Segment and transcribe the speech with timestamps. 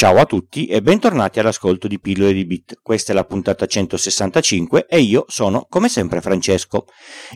[0.00, 2.78] Ciao a tutti e bentornati all'ascolto di Pillole di Bit.
[2.80, 6.86] Questa è la puntata 165 e io sono, come sempre, Francesco.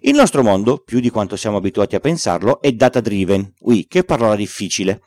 [0.00, 3.52] Il nostro mondo, più di quanto siamo abituati a pensarlo, è data driven.
[3.64, 5.02] Ui, che parola difficile.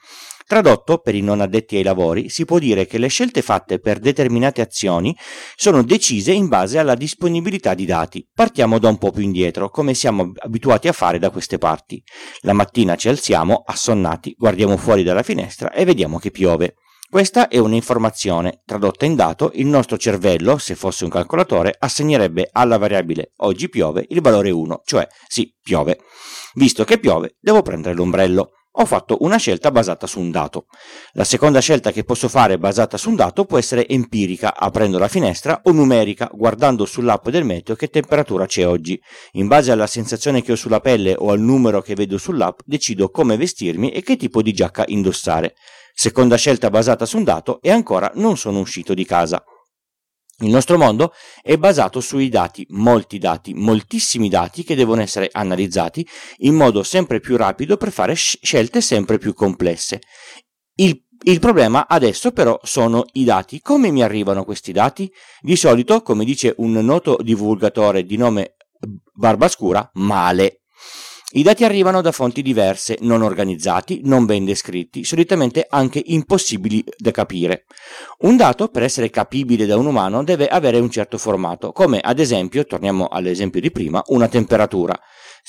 [0.45, 3.97] Tradotto, per i non addetti ai lavori, si può dire che le scelte fatte per
[3.97, 5.17] determinate azioni
[5.55, 8.23] sono decise in base alla disponibilità di dati.
[8.35, 12.03] Partiamo da un po' più indietro, come siamo abituati a fare da queste parti.
[12.41, 16.75] La mattina ci alziamo, assonnati, guardiamo fuori dalla finestra e vediamo che piove.
[17.09, 18.63] Questa è un'informazione.
[18.65, 24.05] Tradotta in dato, il nostro cervello, se fosse un calcolatore, assegnerebbe alla variabile oggi piove
[24.09, 25.99] il valore 1, cioè sì, piove.
[26.55, 28.49] Visto che piove, devo prendere l'ombrello.
[28.79, 30.67] Ho fatto una scelta basata su un dato.
[31.13, 35.07] La seconda scelta che posso fare basata su un dato può essere empirica, aprendo la
[35.07, 39.01] finestra, o numerica, guardando sull'app del meteo che temperatura c'è oggi.
[39.31, 43.09] In base alla sensazione che ho sulla pelle o al numero che vedo sull'app, decido
[43.09, 45.55] come vestirmi e che tipo di giacca indossare.
[45.91, 49.43] Seconda scelta basata su un dato e ancora non sono uscito di casa.
[50.41, 56.07] Il nostro mondo è basato sui dati, molti dati, moltissimi dati che devono essere analizzati
[56.39, 60.01] in modo sempre più rapido per fare scelte sempre più complesse.
[60.75, 63.61] Il, il, problema adesso però sono i dati.
[63.61, 65.11] Come mi arrivano questi dati?
[65.39, 68.57] Di solito, come dice un noto divulgatore di nome
[69.13, 70.61] Barbascura, male.
[71.37, 77.11] I dati arrivano da fonti diverse, non organizzati, non ben descritti, solitamente anche impossibili da
[77.11, 77.65] capire.
[78.21, 82.17] Un dato, per essere capibile da un umano, deve avere un certo formato, come ad
[82.17, 84.99] esempio, torniamo all'esempio di prima, una temperatura.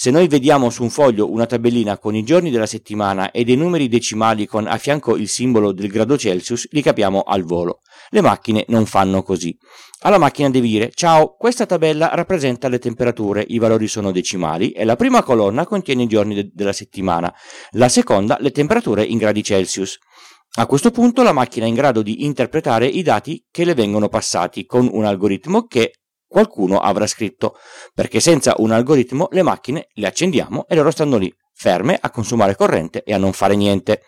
[0.01, 3.57] Se noi vediamo su un foglio una tabellina con i giorni della settimana e dei
[3.57, 7.81] numeri decimali con a fianco il simbolo del grado Celsius, li capiamo al volo.
[8.11, 9.59] Le macchine non fanno così.
[10.03, 14.85] Alla macchina devi dire ciao, questa tabella rappresenta le temperature, i valori sono decimali e
[14.85, 17.35] la prima colonna contiene i giorni de- della settimana,
[17.71, 19.99] la seconda le temperature in gradi Celsius.
[20.59, 24.09] A questo punto la macchina è in grado di interpretare i dati che le vengono
[24.09, 25.91] passati con un algoritmo che
[26.29, 27.57] qualcuno avrà scritto,
[27.95, 32.55] perché senza un algoritmo le macchine le accendiamo e loro stanno lì, ferme a consumare
[32.55, 34.03] corrente e a non fare niente.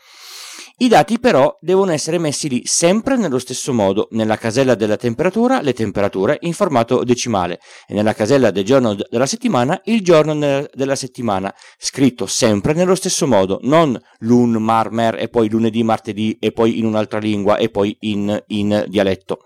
[0.82, 5.60] I dati però devono essere messi lì sempre nello stesso modo, nella casella della temperatura
[5.60, 10.96] le temperature in formato decimale e nella casella del giorno della settimana il giorno della
[10.96, 16.50] settimana, scritto sempre nello stesso modo, non lun, mar, mer e poi lunedì, martedì e
[16.50, 19.40] poi in un'altra lingua e poi in, in dialetto.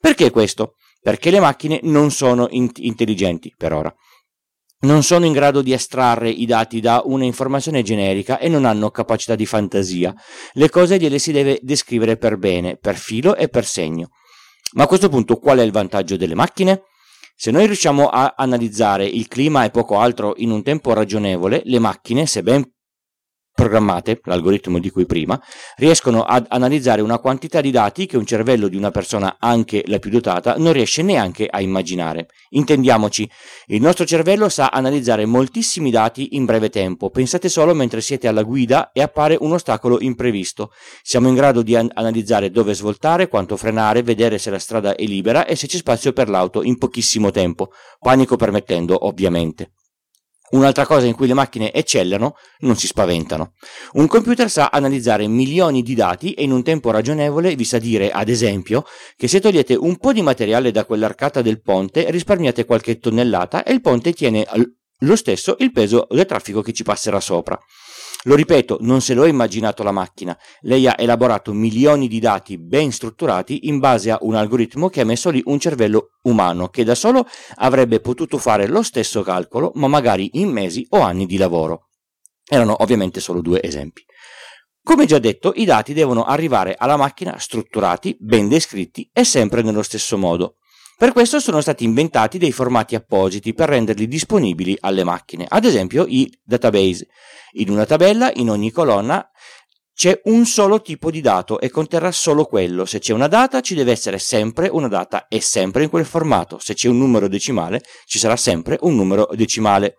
[0.00, 0.74] Perché questo?
[1.02, 3.94] Perché le macchine non sono int- intelligenti per ora.
[4.82, 8.90] Non sono in grado di estrarre i dati da una informazione generica e non hanno
[8.90, 10.14] capacità di fantasia.
[10.52, 14.10] Le cose gliele si deve descrivere per bene, per filo e per segno.
[14.72, 16.82] Ma a questo punto qual è il vantaggio delle macchine?
[17.36, 21.78] Se noi riusciamo a analizzare il clima e poco altro in un tempo ragionevole, le
[21.78, 22.64] macchine, se ben
[23.62, 25.40] programmate, l'algoritmo di cui prima,
[25.76, 30.00] riescono ad analizzare una quantità di dati che un cervello di una persona, anche la
[30.00, 32.26] più dotata, non riesce neanche a immaginare.
[32.50, 33.30] Intendiamoci,
[33.66, 37.10] il nostro cervello sa analizzare moltissimi dati in breve tempo.
[37.10, 40.72] Pensate solo mentre siete alla guida e appare un ostacolo imprevisto.
[41.00, 45.04] Siamo in grado di an- analizzare dove svoltare, quanto frenare, vedere se la strada è
[45.04, 47.70] libera e se c'è spazio per l'auto in pochissimo tempo,
[48.00, 49.70] panico permettendo, ovviamente.
[50.52, 53.54] Un'altra cosa in cui le macchine eccellano, non si spaventano.
[53.92, 58.10] Un computer sa analizzare milioni di dati e in un tempo ragionevole vi sa dire,
[58.10, 58.84] ad esempio,
[59.16, 63.72] che se togliete un po' di materiale da quell'arcata del ponte risparmiate qualche tonnellata e
[63.72, 64.46] il ponte tiene
[65.02, 67.58] lo stesso il peso del traffico che ci passerà sopra.
[68.24, 72.56] Lo ripeto, non se lo è immaginato la macchina, lei ha elaborato milioni di dati
[72.56, 76.84] ben strutturati in base a un algoritmo che ha messo lì un cervello umano che
[76.84, 81.36] da solo avrebbe potuto fare lo stesso calcolo, ma magari in mesi o anni di
[81.36, 81.88] lavoro.
[82.48, 84.04] Erano ovviamente solo due esempi.
[84.84, 89.82] Come già detto, i dati devono arrivare alla macchina strutturati, ben descritti e sempre nello
[89.82, 90.58] stesso modo.
[91.02, 96.04] Per questo sono stati inventati dei formati appositi per renderli disponibili alle macchine, ad esempio
[96.06, 97.08] i database.
[97.54, 99.28] In una tabella, in ogni colonna,
[99.92, 102.84] c'è un solo tipo di dato e conterrà solo quello.
[102.84, 106.60] Se c'è una data, ci deve essere sempre una data e sempre in quel formato.
[106.60, 109.96] Se c'è un numero decimale, ci sarà sempre un numero decimale.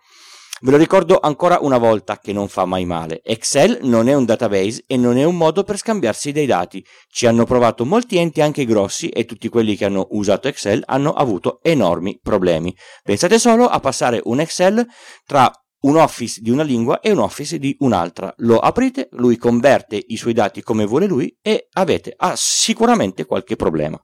[0.64, 3.20] Ve lo ricordo ancora una volta che non fa mai male.
[3.22, 6.82] Excel non è un database e non è un modo per scambiarsi dei dati.
[7.10, 11.12] Ci hanno provato molti enti anche grossi e tutti quelli che hanno usato Excel hanno
[11.12, 12.74] avuto enormi problemi.
[13.04, 14.88] Pensate solo a passare un Excel
[15.26, 15.52] tra
[15.84, 18.34] un office di una lingua e un office di un'altra.
[18.38, 23.56] Lo aprite, lui converte i suoi dati come vuole lui e avete ah, sicuramente qualche
[23.56, 24.02] problema.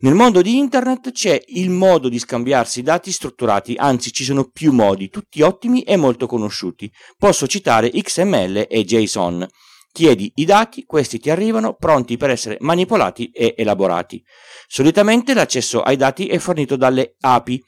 [0.00, 4.72] Nel mondo di internet c'è il modo di scambiarsi dati strutturati, anzi ci sono più
[4.72, 6.90] modi, tutti ottimi e molto conosciuti.
[7.16, 9.46] Posso citare XML e JSON.
[9.90, 14.22] Chiedi i dati, questi ti arrivano pronti per essere manipolati e elaborati.
[14.68, 17.60] Solitamente l'accesso ai dati è fornito dalle API,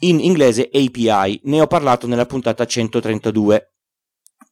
[0.00, 3.74] in inglese API, ne ho parlato nella puntata 132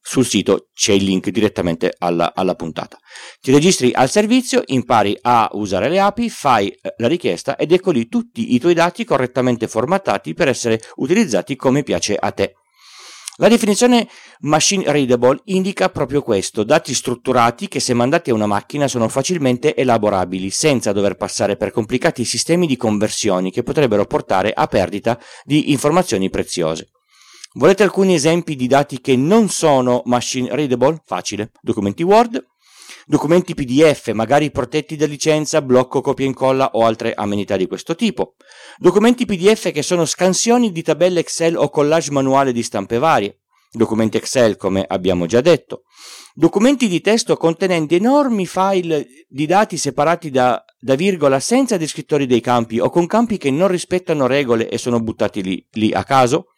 [0.05, 2.99] sul sito c'è il link direttamente alla, alla, puntata.
[3.41, 7.93] Ti registri al servizio, impari a usare le API, fai eh, la richiesta ed ecco
[7.93, 12.55] lì tutti i tuoi dati correttamente formattati per essere utilizzati come piace a te.
[13.43, 14.07] La definizione
[14.43, 19.75] machine readable indica proprio questo, dati strutturati che se mandati a una macchina sono facilmente
[19.75, 25.73] elaborabili senza dover passare per complicati sistemi di conversioni che potrebbero portare a perdita di
[25.73, 26.91] informazioni preziose.
[27.55, 31.03] Volete alcuni esempi di dati che non sono machine readable?
[31.05, 31.51] Facile.
[31.61, 32.47] Documenti Word,
[33.07, 37.95] documenti PDF magari protetti da licenza, blocco copia e incolla o altre amenità di questo
[37.95, 38.35] tipo.
[38.79, 43.39] Documenti PDF che sono scansioni di tabelle Excel o collage manuale di stampe varie.
[43.71, 45.85] Documenti Excel come abbiamo già detto.
[46.35, 52.41] Documenti di testo contenenti enormi file di dati separati da, da virgola senza descrittori dei
[52.41, 56.52] campi o con campi che non rispettano regole e sono buttati lì, lì a caso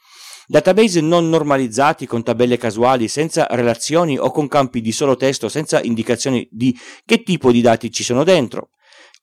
[0.46, 5.82] database non normalizzati con tabelle casuali senza relazioni o con campi di solo testo senza
[5.82, 8.70] indicazioni di che tipo di dati ci sono dentro,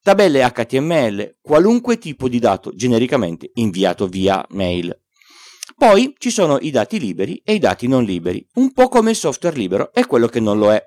[0.01, 4.95] tabelle HTML, qualunque tipo di dato genericamente inviato via mail.
[5.75, 9.15] Poi ci sono i dati liberi e i dati non liberi, un po' come il
[9.15, 10.83] software libero e quello che non lo è.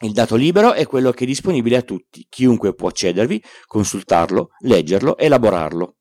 [0.00, 5.16] Il dato libero è quello che è disponibile a tutti, chiunque può accedervi, consultarlo, leggerlo,
[5.16, 5.96] elaborarlo.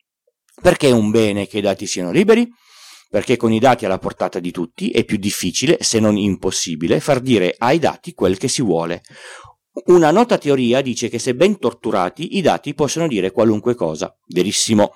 [0.62, 2.48] Perché è un bene che i dati siano liberi?
[3.14, 7.20] Perché con i dati alla portata di tutti è più difficile, se non impossibile, far
[7.20, 9.04] dire ai dati quel che si vuole.
[9.86, 14.18] Una nota teoria dice che se ben torturati i dati possono dire qualunque cosa.
[14.30, 14.94] Verissimo.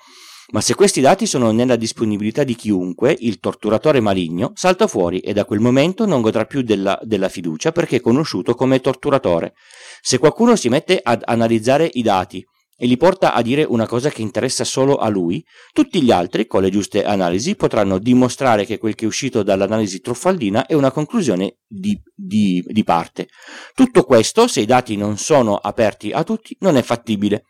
[0.50, 5.32] Ma se questi dati sono nella disponibilità di chiunque, il torturatore maligno salta fuori e
[5.32, 9.54] da quel momento non godrà più della, della, fiducia perché è conosciuto come torturatore.
[10.00, 12.44] Se qualcuno si mette ad analizzare i dati
[12.80, 16.46] e li porta a dire una cosa che interessa solo a lui, tutti gli altri,
[16.46, 20.92] con le giuste analisi, potranno dimostrare che quel che è uscito dall'analisi truffaldina è una
[20.92, 23.26] conclusione di, di, di parte.
[23.74, 27.42] Tutto questo, se i dati non sono aperti a tutti, non è fattibile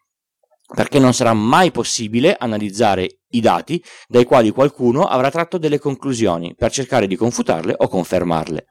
[0.75, 6.55] perché non sarà mai possibile analizzare i dati dai quali qualcuno avrà tratto delle conclusioni
[6.55, 8.67] per cercare di confutarle o confermarle.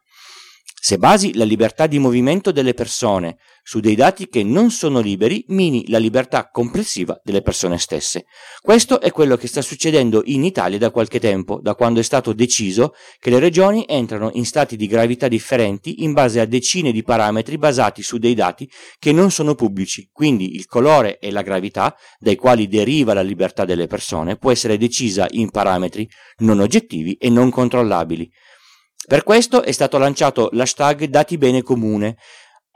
[0.79, 3.37] Se basi la libertà di movimento delle persone
[3.67, 8.23] su dei dati che non sono liberi, mini la libertà complessiva delle persone stesse.
[8.61, 12.31] Questo è quello che sta succedendo in Italia da qualche tempo, da quando è stato
[12.31, 17.03] deciso che le regioni entrano in stati di gravità differenti in base a decine di
[17.03, 20.07] parametri basati su dei dati che non sono pubblici.
[20.13, 24.77] Quindi il colore e la gravità, dai quali deriva la libertà delle persone, può essere
[24.77, 28.31] decisa in parametri non oggettivi e non controllabili.
[29.07, 32.17] Per questo è stato lanciato l'hashtag Dati Bene Comune,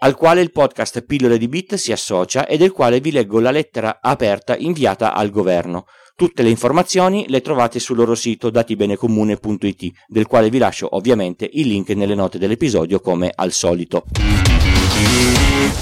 [0.04, 3.52] al quale il podcast Pillole di Bit si associa e del quale vi leggo la
[3.52, 5.86] lettera aperta inviata al governo.
[6.16, 11.68] Tutte le informazioni le trovate sul loro sito datibenecomune.it, del quale vi lascio ovviamente il
[11.68, 14.06] link nelle note dell'episodio come al solito.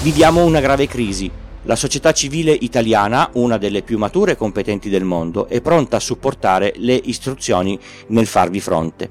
[0.02, 1.30] Viviamo una grave crisi.
[1.62, 6.00] La società civile italiana, una delle più mature e competenti del mondo, è pronta a
[6.00, 7.78] supportare le istruzioni
[8.08, 9.10] nel farvi fronte.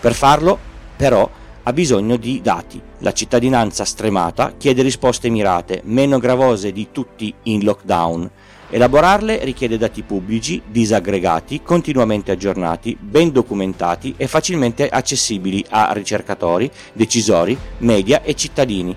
[0.00, 0.58] Per farlo
[0.96, 1.28] però
[1.62, 2.80] ha bisogno di dati.
[2.98, 8.30] La cittadinanza stremata chiede risposte mirate, meno gravose di tutti in lockdown.
[8.72, 17.58] Elaborarle richiede dati pubblici, disaggregati, continuamente aggiornati, ben documentati e facilmente accessibili a ricercatori, decisori,
[17.78, 18.96] media e cittadini.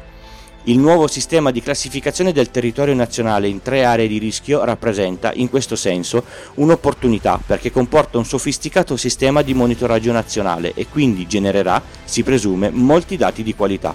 [0.67, 5.49] Il nuovo sistema di classificazione del territorio nazionale in tre aree di rischio rappresenta, in
[5.49, 12.23] questo senso, un'opportunità perché comporta un sofisticato sistema di monitoraggio nazionale e quindi genererà, si
[12.23, 13.93] presume, molti dati di qualità.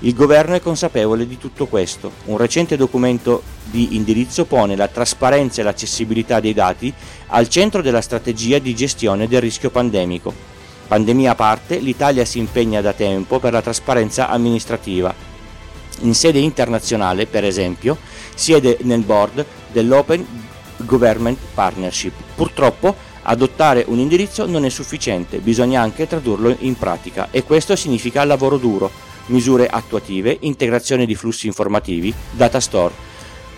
[0.00, 2.10] Il governo è consapevole di tutto questo.
[2.24, 6.90] Un recente documento di indirizzo pone la trasparenza e l'accessibilità dei dati
[7.26, 10.32] al centro della strategia di gestione del rischio pandemico.
[10.88, 15.25] Pandemia a parte, l'Italia si impegna da tempo per la trasparenza amministrativa
[16.00, 17.96] in sede internazionale, per esempio,
[18.34, 20.24] siede nel board dell'Open
[20.78, 22.12] Government Partnership.
[22.34, 28.24] Purtroppo adottare un indirizzo non è sufficiente, bisogna anche tradurlo in pratica e questo significa
[28.24, 28.90] lavoro duro,
[29.26, 32.94] misure attuative, integrazione di flussi informativi, data store.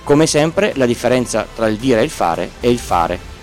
[0.05, 3.37] Come sempre la differenza tra il dire e il fare è il fare.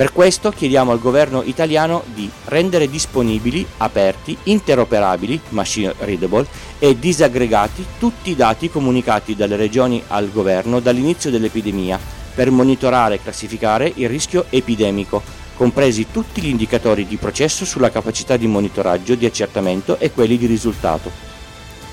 [0.00, 6.46] Per questo chiediamo al governo italiano di rendere disponibili, aperti, interoperabili, machine readable
[6.78, 12.00] e disaggregati tutti i dati comunicati dalle regioni al governo dall'inizio dell'epidemia
[12.34, 15.22] per monitorare e classificare il rischio epidemico,
[15.54, 20.46] compresi tutti gli indicatori di processo sulla capacità di monitoraggio, di accertamento e quelli di
[20.46, 21.10] risultato.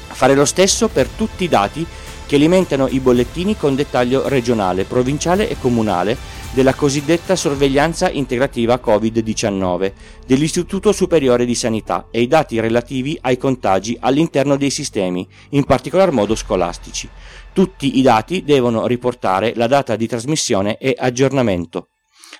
[0.08, 1.86] Fare lo stesso per tutti i dati
[2.26, 9.92] che alimentano i bollettini con dettaglio regionale, provinciale e comunale della cosiddetta sorveglianza integrativa Covid-19
[10.26, 16.12] dell'Istituto Superiore di Sanità e i dati relativi ai contagi all'interno dei sistemi, in particolar
[16.12, 17.10] modo scolastici.
[17.54, 21.90] Tutti i dati devono riportare la data di trasmissione e aggiornamento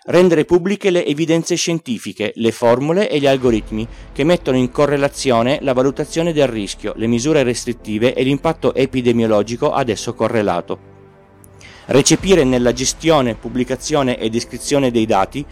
[0.08, 5.74] rendere pubbliche le evidenze scientifiche, le formule e gli algoritmi che mettono in correlazione la
[5.74, 10.87] valutazione del rischio, le misure restrittive e l'impatto epidemiologico ad esso correlato.
[11.90, 15.46] Recepire nella gestione, pubblicazione e descrizione dei dati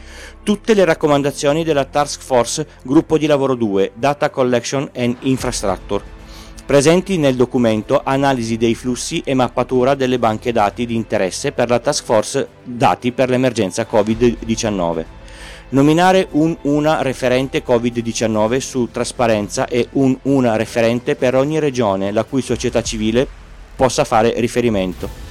[0.43, 6.03] tutte le raccomandazioni della Task Force Gruppo di Lavoro 2 Data Collection and Infrastructure
[6.65, 11.79] presenti nel documento analisi dei flussi e mappatura delle banche dati di interesse per la
[11.79, 15.05] task force dati per l'emergenza Covid-19.
[15.69, 22.23] Nominare un una referente Covid-19 su trasparenza e un una referente per ogni regione la
[22.23, 23.27] cui società civile
[23.75, 25.24] possa fare riferimento.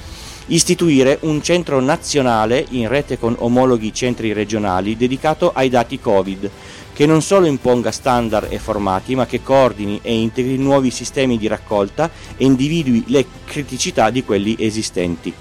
[0.47, 6.51] Istituire un centro nazionale in rete con omologhi centri regionali dedicato ai dati Covid
[6.93, 11.47] che non solo imponga standard e formati, ma che coordini e integri nuovi sistemi di
[11.47, 15.33] raccolta e individui le criticità di quelli esistenti.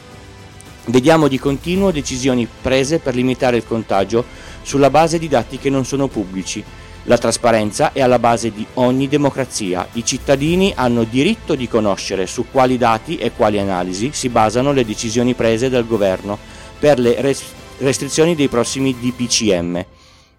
[0.87, 4.25] Vediamo di continuo decisioni prese per limitare il contagio
[4.63, 6.65] sulla base di dati che non sono pubblici.
[7.07, 9.87] La trasparenza è alla base di ogni democrazia.
[9.93, 14.87] I cittadini hanno diritto di conoscere su quali dati e quali analisi si basano le
[14.87, 16.39] decisioni prese dal governo
[16.79, 17.37] per le
[17.79, 19.85] restrizioni dei prossimi DPCM.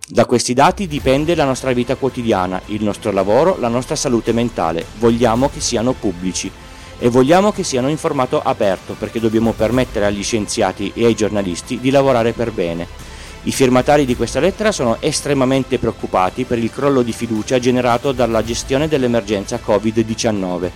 [0.07, 4.85] Da questi dati dipende la nostra vita quotidiana, il nostro lavoro, la nostra salute mentale.
[4.97, 6.51] Vogliamo che siano pubblici
[6.97, 11.79] e vogliamo che siano in formato aperto perché dobbiamo permettere agli scienziati e ai giornalisti
[11.79, 13.13] di lavorare per bene.
[13.45, 18.43] I firmatari di questa lettera sono estremamente preoccupati per il crollo di fiducia generato dalla
[18.43, 20.71] gestione dell'emergenza Covid-19.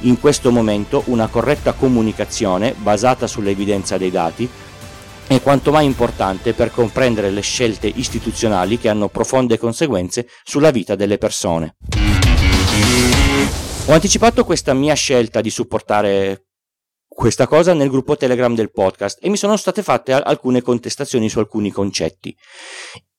[0.00, 4.50] In questo momento una corretta comunicazione basata sull'evidenza dei dati
[5.28, 10.96] è quanto mai importante per comprendere le scelte istituzionali che hanno profonde conseguenze sulla vita
[10.96, 11.76] delle persone.
[13.86, 16.47] Ho anticipato questa mia scelta di supportare
[17.18, 21.40] questa cosa nel gruppo Telegram del podcast e mi sono state fatte alcune contestazioni su
[21.40, 22.32] alcuni concetti.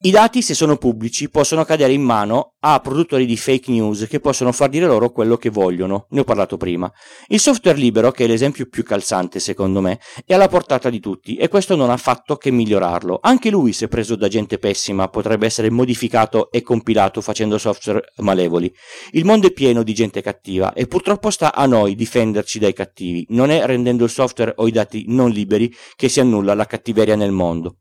[0.02, 4.22] I dati, se sono pubblici, possono cadere in mano a produttori di fake news che
[4.22, 6.08] possono far dire loro quello che vogliono.
[6.12, 6.90] Ne ho parlato prima.
[7.28, 11.36] Il software libero, che è l'esempio più calzante secondo me, è alla portata di tutti
[11.36, 13.20] e questo non ha fatto che migliorarlo.
[13.22, 18.74] Anche lui, se preso da gente pessima, potrebbe essere modificato e compilato facendo software malevoli.
[19.12, 23.26] Il mondo è pieno di gente cattiva e purtroppo sta a noi difenderci dai cattivi.
[23.32, 27.18] Non è rendendo il software o i dati non liberi che si annulla la cattiveria
[27.18, 27.80] nel mondo.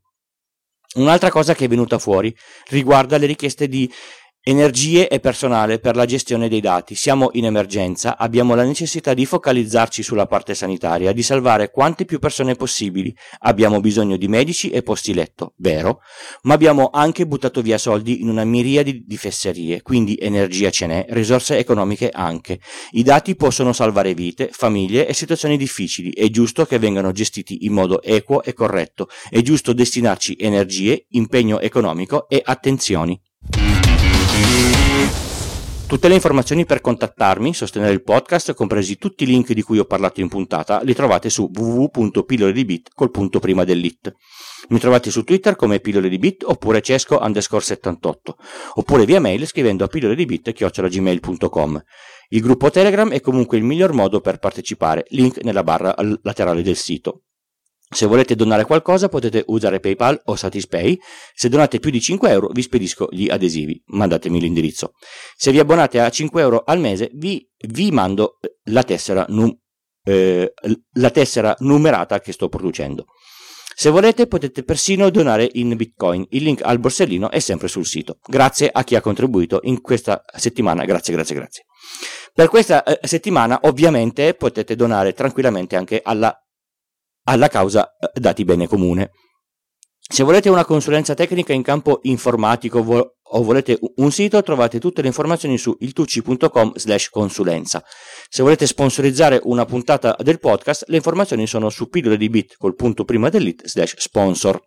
[0.94, 2.34] Un'altra cosa che è venuta fuori
[2.68, 3.90] riguarda le richieste di
[4.48, 6.94] energie e personale per la gestione dei dati.
[6.94, 12.18] Siamo in emergenza, abbiamo la necessità di focalizzarci sulla parte sanitaria, di salvare quante più
[12.18, 13.14] persone possibili.
[13.40, 16.00] Abbiamo bisogno di medici e posti letto, vero,
[16.44, 21.06] ma abbiamo anche buttato via soldi in una miriade di fesserie, quindi energia ce n'è,
[21.10, 22.58] risorse economiche anche.
[22.92, 26.10] I dati possono salvare vite, famiglie e situazioni difficili.
[26.10, 29.10] È giusto che vengano gestiti in modo equo e corretto.
[29.28, 33.20] È giusto destinarci energie, impegno economico e attenzioni.
[35.88, 39.86] Tutte le informazioni per contattarmi, sostenere il podcast, compresi tutti i link di cui ho
[39.86, 44.12] parlato in puntata, li trovate su www.pillole di bit col punto prima dell'it.
[44.68, 48.36] Mi trovate su Twitter come pillole di bit oppure cesco underscore 78,
[48.74, 51.82] oppure via mail scrivendo a pillole di bit chiocciolagmail.com.
[52.28, 56.76] Il gruppo Telegram è comunque il miglior modo per partecipare, link nella barra laterale del
[56.76, 57.22] sito.
[57.90, 60.98] Se volete donare qualcosa potete usare PayPal o Satispay.
[61.34, 63.82] Se donate più di 5 euro vi spedisco gli adesivi.
[63.86, 64.92] Mandatemi l'indirizzo.
[65.36, 69.56] Se vi abbonate a 5 euro al mese vi, vi mando la tessera, num,
[70.04, 70.52] eh,
[70.92, 73.06] la tessera numerata che sto producendo.
[73.74, 76.26] Se volete potete persino donare in bitcoin.
[76.30, 78.18] Il link al borsellino è sempre sul sito.
[78.26, 80.84] Grazie a chi ha contribuito in questa settimana.
[80.84, 81.64] Grazie, grazie, grazie.
[82.34, 86.36] Per questa eh, settimana ovviamente potete donare tranquillamente anche alla
[87.28, 89.10] alla causa eh, dati bene comune.
[90.10, 95.02] Se volete una consulenza tecnica in campo informatico vo- o volete un sito, trovate tutte
[95.02, 97.84] le informazioni su iltucci.com slash consulenza.
[98.30, 102.74] Se volete sponsorizzare una puntata del podcast, le informazioni sono su pillole di bit col
[102.74, 104.58] punto prima dell'it slash sponsor.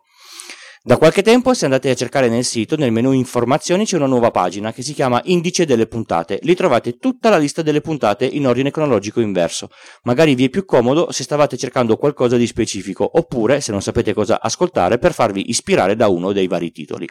[0.84, 4.32] Da qualche tempo, se andate a cercare nel sito, nel menu informazioni c'è una nuova
[4.32, 6.40] pagina che si chiama Indice delle puntate.
[6.42, 9.70] Lì trovate tutta la lista delle puntate in ordine cronologico inverso.
[10.02, 14.12] Magari vi è più comodo se stavate cercando qualcosa di specifico, oppure se non sapete
[14.12, 17.06] cosa ascoltare per farvi ispirare da uno dei vari titoli.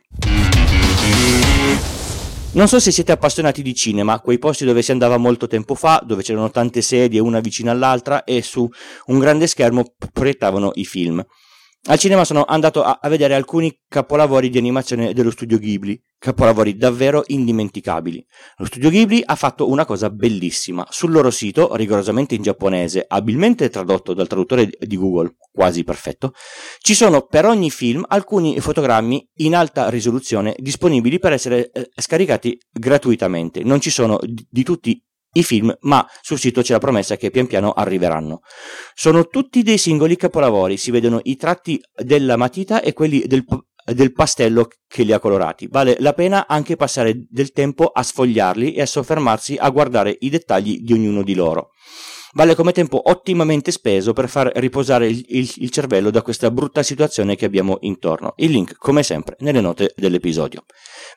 [2.52, 6.04] Non so se siete appassionati di cinema, quei posti dove si andava molto tempo fa,
[6.06, 8.70] dove c'erano tante sedie una vicino all'altra e su
[9.06, 11.26] un grande schermo proiettavano i film.
[11.86, 16.78] Al cinema sono andato a, a, vedere alcuni capolavori di animazione dello studio Ghibli, capolavori
[16.78, 18.24] davvero indimenticabili.
[18.58, 20.86] Lo studio Ghibli ha fatto una cosa bellissima.
[20.92, 26.34] Sul loro sito, rigorosamente in giapponese, abilmente tradotto dal traduttore di Google, quasi perfetto,
[26.78, 32.60] ci sono per ogni film alcuni fotogrammi in alta risoluzione disponibili per essere eh, scaricati
[32.72, 33.64] gratuitamente.
[33.64, 37.32] Non ci sono di, di tutti i film, ma sul sito c'è la promessa che
[37.32, 38.42] pian piano arriveranno.
[38.94, 43.46] Sono tutti dei singoli capolavori, si vedono i tratti della matita e quelli del,
[43.86, 45.68] del pastello che li ha colorati.
[45.70, 50.30] Vale la pena anche passare del tempo a sfogliarli e a soffermarsi a guardare i
[50.30, 51.70] dettagli di ognuno di loro.
[52.34, 56.82] Vale come tempo ottimamente speso per far riposare il, il, il cervello da questa brutta
[56.82, 58.34] situazione che abbiamo intorno.
[58.38, 60.64] Il link, come sempre, nelle note dell'episodio.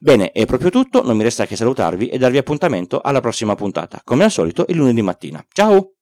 [0.01, 4.01] Bene, è proprio tutto, non mi resta che salutarvi e darvi appuntamento alla prossima puntata,
[4.03, 5.45] come al solito il lunedì mattina.
[5.53, 5.95] Ciao!